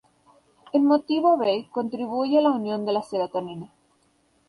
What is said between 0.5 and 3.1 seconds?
El Motivo B contribuye a la unión de la